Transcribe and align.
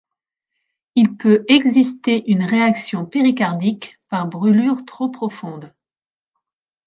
Il 0.95 1.15
peut 1.15 1.45
exister 1.47 2.23
une 2.27 2.41
réaction 2.41 3.05
péricardique 3.05 3.99
par 4.09 4.25
brûlure 4.25 4.83
trop 4.83 5.09
profonde. 5.09 5.75